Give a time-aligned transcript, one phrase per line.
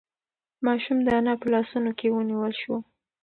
[0.65, 2.75] ماشوم د انا په لاسونو کې ونیول شو.